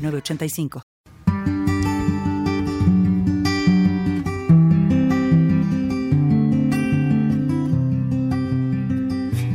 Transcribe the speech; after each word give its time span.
985. 0.00 0.82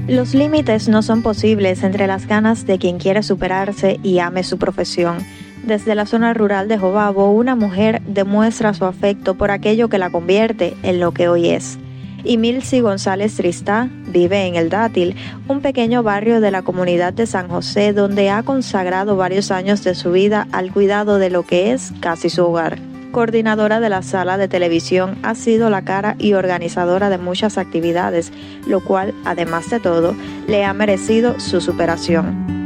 Los 0.08 0.36
límites 0.36 0.88
no 0.88 1.02
son 1.02 1.24
posibles 1.24 1.84
entre 1.84 2.06
las 2.06 2.28
ganas 2.28 2.68
de 2.68 2.78
quien 2.78 3.00
quiere 3.00 3.24
superarse 3.24 4.00
y 4.04 4.20
ame 4.20 4.44
su 4.44 4.60
profesión. 4.60 5.18
Desde 5.64 5.96
la 5.96 6.06
zona 6.06 6.34
rural 6.36 6.68
de 6.68 6.78
Jobabo, 6.78 7.32
una 7.32 7.56
mujer 7.56 8.04
demuestra 8.04 8.76
su 8.76 8.86
afecto 8.86 9.34
por 9.34 9.50
aquello 9.50 9.90
que 9.90 9.98
la 9.98 10.12
convierte 10.12 10.78
en 10.84 11.00
lo 11.00 11.12
que 11.12 11.28
hoy 11.28 11.50
es 11.50 11.80
y 12.26 12.38
Milsi 12.38 12.82
González 12.82 13.36
Tristá 13.36 13.90
vive 14.08 14.46
en 14.46 14.56
El 14.56 14.70
Dátil, 14.70 15.16
un 15.48 15.62
pequeño 15.62 16.04
barrio 16.04 16.42
de 16.42 16.52
la 16.52 16.64
comunidad 16.64 17.14
de 17.14 17.28
San 17.28 17.48
José 17.48 17.94
donde 17.94 18.30
ha 18.30 18.44
consagrado 18.44 19.16
varios 19.16 19.52
años 19.52 19.84
de 19.84 19.96
su 19.96 20.12
vida 20.12 20.48
al 20.52 20.72
cuidado 20.72 21.20
de 21.20 21.30
lo 21.30 21.44
que 21.44 21.72
es 21.72 21.94
casi 22.00 22.30
su 22.30 22.44
hogar. 22.44 22.80
Coordinadora 23.12 23.80
de 23.80 23.90
la 23.90 24.02
sala 24.02 24.38
de 24.38 24.50
televisión, 24.50 25.18
ha 25.24 25.36
sido 25.36 25.70
la 25.70 25.84
cara 25.84 26.16
y 26.20 26.34
organizadora 26.34 27.10
de 27.10 27.18
muchas 27.18 27.58
actividades, 27.58 28.34
lo 28.68 28.84
cual, 28.84 29.14
además 29.24 29.70
de 29.70 29.80
todo, 29.80 30.16
le 30.48 30.66
ha 30.66 30.74
merecido 30.74 31.40
su 31.40 31.62
superación. 31.62 32.65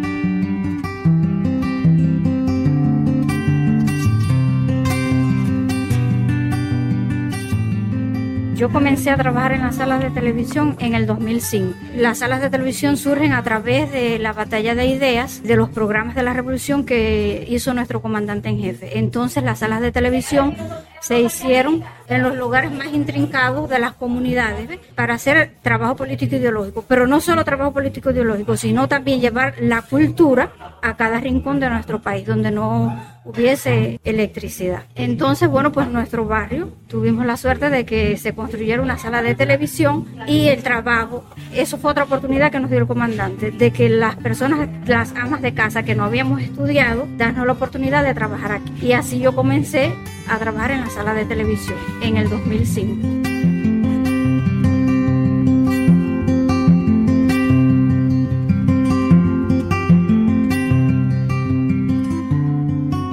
Yo 8.60 8.70
comencé 8.70 9.10
a 9.10 9.16
trabajar 9.16 9.54
en 9.54 9.62
las 9.62 9.78
salas 9.78 10.04
de 10.04 10.10
televisión 10.10 10.76
en 10.80 10.94
el 10.94 11.06
2005. 11.06 11.74
Las 11.96 12.18
salas 12.18 12.42
de 12.42 12.50
televisión 12.50 12.98
surgen 12.98 13.32
a 13.32 13.42
través 13.42 13.90
de 13.90 14.20
la 14.20 14.34
batalla 14.34 14.76
de 14.76 14.86
ideas 14.86 15.42
de 15.44 15.56
los 15.56 15.70
programas 15.70 16.14
de 16.14 16.24
la 16.24 16.34
revolución 16.34 16.86
que 16.86 17.46
hizo 17.48 17.74
nuestro 17.74 18.02
comandante 18.02 18.50
en 18.50 18.60
jefe. 18.60 19.00
Entonces 19.00 19.44
las 19.44 19.60
salas 19.60 19.80
de 19.80 19.94
televisión 19.94 20.58
se 21.02 21.22
hicieron 21.22 21.84
en 22.08 22.24
los 22.24 22.36
lugares 22.36 22.72
más 22.72 22.88
intrincados 22.88 23.70
de 23.70 23.80
las 23.80 23.94
comunidades 23.94 24.80
para 24.96 25.14
hacer 25.14 25.56
trabajo 25.62 25.96
político 25.96 26.36
ideológico, 26.36 26.84
pero 26.88 27.08
no 27.08 27.22
solo 27.22 27.46
trabajo 27.46 27.72
político 27.72 28.12
ideológico, 28.12 28.58
sino 28.58 28.88
también 28.88 29.22
llevar 29.22 29.56
la 29.60 29.82
cultura 29.84 30.52
a 30.82 30.98
cada 30.98 31.20
rincón 31.20 31.60
de 31.60 31.70
nuestro 31.70 32.02
país 32.02 32.26
donde 32.26 32.52
no 32.52 33.20
hubiese 33.26 34.00
electricidad. 34.04 34.84
Entonces, 34.96 35.48
bueno, 35.50 35.72
pues 35.72 35.88
nuestro 35.88 36.26
barrio 36.26 36.74
tuvimos 36.88 37.26
la 37.26 37.38
suerte 37.38 37.70
de 37.70 37.86
que 37.86 38.18
se 38.18 38.34
construyera 38.34 38.82
una 38.82 38.98
sala 38.98 39.22
de 39.22 39.36
televisión 39.36 40.08
y 40.26 40.48
el 40.48 40.64
trabajo, 40.64 41.26
eso 41.54 41.78
fue 41.78 41.92
otra 41.92 42.06
oportunidad 42.06 42.52
que 42.52 42.60
nos 42.60 42.72
dio 42.72 42.80
el 42.80 42.88
comandante, 42.88 43.52
de 43.52 43.72
que 43.72 43.90
las 43.90 44.16
personas, 44.16 44.68
las 44.88 45.14
amas 45.16 45.42
de 45.42 45.54
casa 45.54 45.84
que 45.84 45.96
no 45.96 46.06
habíamos 46.06 46.42
estudiado, 46.42 47.08
darnos 47.18 47.46
la 47.46 47.54
oportunidad 47.54 48.04
de 48.04 48.14
trabajar 48.16 48.54
aquí. 48.54 48.74
Y 48.82 48.94
así 48.94 49.20
yo 49.20 49.36
comencé 49.36 49.94
a 50.30 50.38
trabajar 50.38 50.72
en 50.72 50.82
la 50.82 50.90
sala 50.90 51.14
de 51.14 51.26
televisión 51.26 51.78
en 52.02 52.18
el 52.18 52.30
2005. 52.30 53.20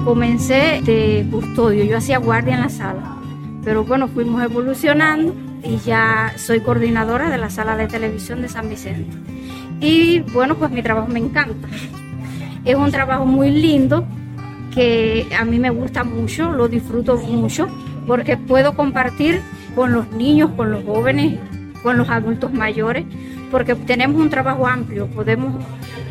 comencé 0.07 0.81
de 0.83 1.27
custodio, 1.29 1.83
yo 1.83 1.97
hacía 1.97 2.17
guardia 2.17 2.55
en 2.55 2.61
la 2.61 2.69
sala, 2.69 3.17
pero 3.61 3.83
bueno, 3.83 4.07
fuimos 4.07 4.41
evolucionando 4.41 5.35
y 5.61 5.77
ya 5.79 6.33
soy 6.37 6.61
coordinadora 6.61 7.29
de 7.29 7.37
la 7.37 7.49
sala 7.49 7.75
de 7.75 7.87
televisión 7.87 8.41
de 8.41 8.47
San 8.47 8.69
Vicente. 8.69 9.15
Y 9.81 10.19
bueno, 10.33 10.55
pues 10.55 10.71
mi 10.71 10.81
trabajo 10.81 11.07
me 11.07 11.19
encanta. 11.19 11.67
Es 12.63 12.75
un 12.75 12.89
trabajo 12.89 13.25
muy 13.25 13.51
lindo 13.51 14.07
que 14.77 15.27
a 15.35 15.43
mí 15.43 15.57
me 15.57 15.71
gusta 15.71 16.03
mucho, 16.03 16.51
lo 16.51 16.67
disfruto 16.67 17.17
mucho, 17.17 17.67
porque 18.05 18.37
puedo 18.37 18.75
compartir 18.75 19.41
con 19.73 19.91
los 19.91 20.11
niños, 20.11 20.51
con 20.55 20.69
los 20.71 20.85
jóvenes, 20.85 21.39
con 21.81 21.97
los 21.97 22.07
adultos 22.11 22.53
mayores, 22.53 23.03
porque 23.49 23.73
tenemos 23.73 24.21
un 24.21 24.29
trabajo 24.29 24.67
amplio, 24.67 25.07
podemos 25.07 25.55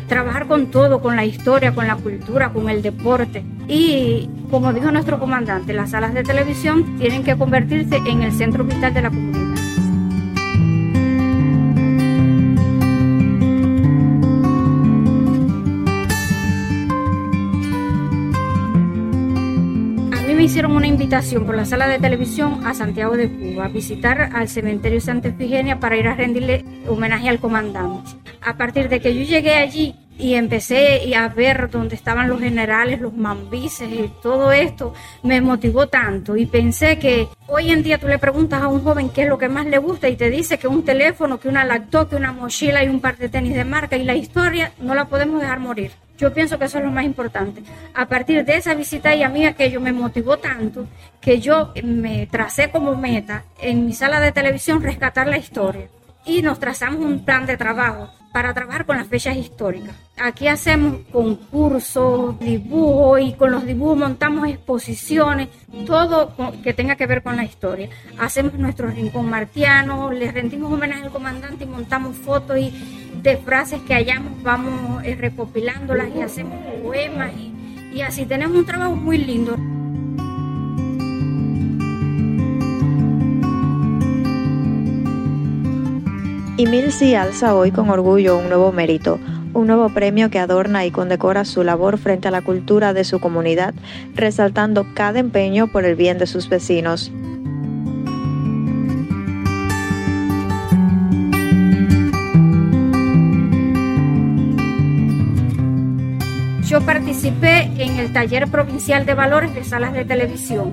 trabajar 0.09 0.47
con 0.47 0.65
todo, 0.65 1.01
con 1.01 1.15
la 1.15 1.23
historia, 1.23 1.73
con 1.73 1.87
la 1.87 1.95
cultura, 1.95 2.49
con 2.49 2.69
el 2.69 2.81
deporte. 2.81 3.41
Y 3.69 4.29
como 4.51 4.73
dijo 4.73 4.91
nuestro 4.91 5.17
comandante, 5.17 5.71
las 5.71 5.91
salas 5.91 6.13
de 6.13 6.23
televisión 6.23 6.97
tienen 6.97 7.23
que 7.23 7.37
convertirse 7.37 7.95
en 8.05 8.21
el 8.21 8.33
centro 8.33 8.65
vital 8.65 8.93
de 8.93 9.01
la 9.01 9.09
comunidad. 9.09 9.46
Hicieron 20.57 20.75
una 20.75 20.87
invitación 20.87 21.45
por 21.45 21.55
la 21.55 21.65
sala 21.65 21.87
de 21.87 21.99
televisión 21.99 22.65
a 22.65 22.73
Santiago 22.73 23.15
de 23.15 23.29
Cuba 23.29 23.65
a 23.65 23.67
visitar 23.67 24.31
al 24.33 24.49
cementerio 24.49 24.99
Santa 24.99 25.27
Efigenia 25.27 25.79
para 25.79 25.97
ir 25.97 26.07
a 26.07 26.15
rendirle 26.15 26.65
homenaje 26.87 27.29
al 27.29 27.37
comandante 27.37 28.09
a 28.41 28.57
partir 28.57 28.89
de 28.89 28.99
que 28.99 29.13
yo 29.13 29.21
llegué 29.21 29.53
allí 29.53 29.93
y 30.17 30.33
empecé 30.33 31.15
a 31.15 31.27
ver 31.27 31.69
dónde 31.69 31.93
estaban 31.93 32.27
los 32.27 32.39
generales, 32.39 32.99
los 32.99 33.13
mambises 33.13 33.87
y 33.87 34.11
todo 34.23 34.51
esto, 34.51 34.95
me 35.21 35.41
motivó 35.41 35.85
tanto 35.85 36.35
y 36.35 36.47
pensé 36.47 36.97
que 36.97 37.27
hoy 37.45 37.69
en 37.69 37.83
día 37.83 37.99
tú 37.99 38.07
le 38.07 38.17
preguntas 38.17 38.59
a 38.63 38.67
un 38.67 38.83
joven 38.83 39.09
qué 39.09 39.21
es 39.21 39.29
lo 39.29 39.37
que 39.37 39.49
más 39.49 39.67
le 39.67 39.77
gusta 39.77 40.09
y 40.09 40.15
te 40.15 40.31
dice 40.31 40.57
que 40.57 40.67
un 40.67 40.83
teléfono, 40.83 41.39
que 41.39 41.49
una 41.49 41.65
laptop, 41.65 42.09
que 42.09 42.15
una 42.15 42.31
mochila 42.31 42.83
y 42.83 42.89
un 42.89 42.99
par 42.99 43.15
de 43.17 43.29
tenis 43.29 43.53
de 43.53 43.63
marca 43.63 43.95
y 43.95 44.03
la 44.03 44.15
historia 44.15 44.71
no 44.79 44.95
la 44.95 45.05
podemos 45.05 45.39
dejar 45.39 45.59
morir. 45.59 45.91
Yo 46.17 46.33
pienso 46.33 46.57
que 46.57 46.65
eso 46.65 46.79
es 46.79 46.83
lo 46.83 46.91
más 46.91 47.05
importante. 47.05 47.61
A 47.93 48.07
partir 48.07 48.43
de 48.43 48.57
esa 48.57 48.73
visita 48.73 49.15
y 49.15 49.23
a 49.23 49.29
mí 49.29 49.45
aquello 49.45 49.79
me 49.79 49.93
motivó 49.93 50.37
tanto 50.37 50.87
que 51.21 51.39
yo 51.39 51.73
me 51.83 52.27
tracé 52.27 52.71
como 52.71 52.95
meta 52.95 53.43
en 53.59 53.85
mi 53.85 53.93
sala 53.93 54.19
de 54.19 54.31
televisión 54.31 54.81
rescatar 54.81 55.27
la 55.27 55.37
historia 55.37 55.87
y 56.25 56.41
nos 56.41 56.59
trazamos 56.59 57.05
un 57.05 57.23
plan 57.23 57.45
de 57.45 57.55
trabajo 57.55 58.09
para 58.33 58.53
trabajar 58.53 58.85
con 58.85 58.97
las 58.97 59.07
fechas 59.07 59.35
históricas. 59.35 59.95
Aquí 60.17 60.47
hacemos 60.47 60.99
concursos, 61.11 62.39
dibujos 62.39 63.21
y 63.21 63.33
con 63.33 63.51
los 63.51 63.65
dibujos 63.65 63.97
montamos 63.97 64.47
exposiciones, 64.47 65.47
todo 65.87 66.33
que 66.61 66.73
tenga 66.73 66.95
que 66.95 67.07
ver 67.07 67.23
con 67.23 67.35
la 67.35 67.45
historia. 67.45 67.89
Hacemos 68.19 68.53
nuestro 68.55 68.89
rincón 68.89 69.29
martiano, 69.29 70.11
le 70.11 70.31
rendimos 70.31 70.71
homenaje 70.71 71.03
al 71.03 71.11
comandante 71.11 71.63
y 71.63 71.67
montamos 71.67 72.15
fotos 72.17 72.57
y 72.59 73.06
de 73.21 73.37
frases 73.37 73.81
que 73.81 73.93
hayamos, 73.93 74.41
vamos 74.43 75.03
eh, 75.03 75.15
recopilándolas 75.15 76.09
y 76.15 76.21
hacemos 76.21 76.57
poemas 76.83 77.31
y, 77.33 77.97
y 77.97 78.01
así 78.01 78.25
tenemos 78.25 78.57
un 78.57 78.65
trabajo 78.65 78.95
muy 78.95 79.17
lindo. 79.17 79.55
Y 86.57 86.65
Milsi 86.65 87.13
alza 87.13 87.53
hoy 87.53 87.71
con 87.71 87.91
orgullo 87.91 88.35
un 88.35 88.47
nuevo 88.47 88.71
mérito, 88.71 89.19
un 89.53 89.67
nuevo 89.67 89.89
premio 89.89 90.31
que 90.31 90.39
adorna 90.39 90.85
y 90.85 90.91
condecora 90.91 91.45
su 91.45 91.63
labor 91.63 91.99
frente 91.99 92.27
a 92.27 92.31
la 92.31 92.41
cultura 92.41 92.93
de 92.93 93.03
su 93.03 93.19
comunidad, 93.19 93.75
resaltando 94.15 94.87
cada 94.95 95.19
empeño 95.19 95.67
por 95.67 95.85
el 95.85 95.95
bien 95.95 96.17
de 96.17 96.25
sus 96.25 96.49
vecinos. 96.49 97.11
Participé 106.87 107.69
en 107.79 107.99
el 107.99 108.13
taller 108.13 108.47
provincial 108.47 109.05
de 109.05 109.13
valores 109.13 109.53
de 109.53 109.65
salas 109.65 109.91
de 109.91 110.05
televisión 110.05 110.71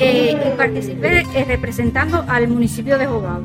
eh, 0.00 0.36
y 0.36 0.56
participé 0.56 1.20
eh, 1.32 1.44
representando 1.46 2.24
al 2.26 2.48
municipio 2.48 2.98
de 2.98 3.06
Jobado 3.06 3.44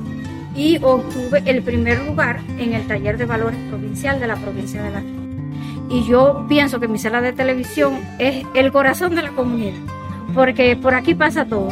y 0.55 0.79
obtuve 0.81 1.43
el 1.45 1.61
primer 1.61 2.03
lugar 2.03 2.39
en 2.57 2.73
el 2.73 2.87
taller 2.87 3.19
de 3.19 3.25
valores 3.25 3.59
provincial 3.69 4.19
de 4.19 4.25
la 4.25 4.35
provincia 4.37 4.81
de 4.81 4.89
La 4.89 5.03
Y 5.87 6.03
yo 6.05 6.47
pienso 6.49 6.79
que 6.79 6.87
mi 6.87 6.97
sala 6.97 7.21
de 7.21 7.31
televisión 7.31 7.99
es 8.17 8.43
el 8.55 8.71
corazón 8.71 9.13
de 9.13 9.21
la 9.21 9.29
comunidad, 9.29 9.77
porque 10.33 10.75
por 10.75 10.95
aquí 10.95 11.13
pasa 11.13 11.45
todo. 11.45 11.69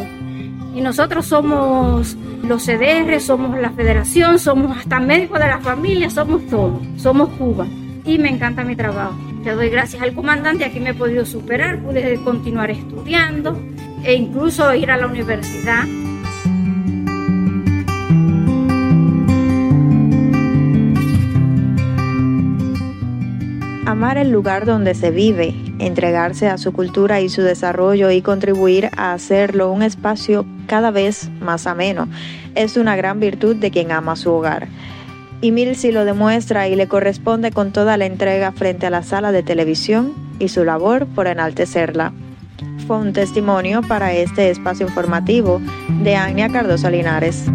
Y 0.76 0.82
nosotros 0.82 1.26
somos 1.26 2.16
los 2.44 2.64
CDR, 2.64 3.20
somos 3.20 3.60
la 3.60 3.72
federación, 3.72 4.38
somos 4.38 4.78
hasta 4.78 5.00
médicos 5.00 5.40
de 5.40 5.48
la 5.48 5.60
familia, 5.62 6.12
somos 6.12 6.46
todo, 6.46 6.80
somos 6.96 7.30
Cuba. 7.30 7.66
Y 8.06 8.20
me 8.20 8.30
encanta 8.30 8.64
mi 8.64 8.76
trabajo. 8.76 9.31
Le 9.44 9.52
doy 9.54 9.70
gracias 9.70 10.02
al 10.04 10.14
comandante, 10.14 10.66
aquí 10.66 10.80
me 10.80 10.92
he 10.92 10.94
podido 10.94 11.26
superar, 11.26 11.80
pude 11.80 12.16
continuar 12.24 12.70
estudiando 12.70 13.60
e 14.04 14.14
incluso 14.14 14.74
ir 14.76 14.92
a 14.92 14.98
la 14.98 15.08
universidad. 15.08 15.84
Amar 23.88 24.18
el 24.18 24.32
lugar 24.32 24.66
donde 24.66 24.94
se 24.94 25.12
vive, 25.12 25.54
entregarse 25.80 26.48
a 26.48 26.58
su 26.58 26.72
cultura 26.72 27.20
y 27.20 27.30
su 27.30 27.42
desarrollo 27.42 28.12
y 28.12 28.22
contribuir 28.22 28.90
a 28.96 29.14
hacerlo 29.14 29.72
un 29.72 29.82
espacio 29.82 30.46
cada 30.68 30.92
vez 30.92 31.30
más 31.42 31.68
ameno 31.68 32.08
es 32.56 32.78
una 32.78 32.96
gran 32.96 33.20
virtud 33.20 33.56
de 33.56 33.72
quien 33.72 33.92
ama 33.92 34.16
su 34.16 34.32
hogar. 34.32 34.68
Y 35.42 35.52
Milsi 35.52 35.92
lo 35.92 36.06
demuestra 36.06 36.68
y 36.68 36.76
le 36.76 36.88
corresponde 36.88 37.52
con 37.52 37.72
toda 37.72 37.98
la 37.98 38.06
entrega 38.06 38.52
frente 38.52 38.86
a 38.86 38.92
la 38.92 39.02
sala 39.02 39.32
de 39.32 39.42
televisión 39.42 40.14
y 40.38 40.50
su 40.50 40.64
labor 40.64 41.08
por 41.08 41.26
enaltecerla. 41.26 42.14
Fue 42.86 42.98
un 42.98 43.12
testimonio 43.12 43.82
para 43.82 44.14
este 44.14 44.52
espacio 44.52 44.86
informativo 44.86 45.60
de 46.04 46.16
Ania 46.16 46.50
Cardoso 46.50 46.90
Linares. 46.90 47.46